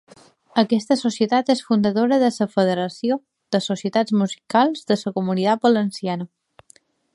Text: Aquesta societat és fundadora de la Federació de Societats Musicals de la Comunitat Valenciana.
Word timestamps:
Aquesta 0.59 0.95
societat 1.01 1.51
és 1.53 1.61
fundadora 1.67 2.17
de 2.23 2.31
la 2.37 2.47
Federació 2.55 3.19
de 3.57 3.63
Societats 3.67 4.17
Musicals 4.23 4.91
de 4.93 5.01
la 5.03 5.17
Comunitat 5.21 5.71
Valenciana. 5.71 6.31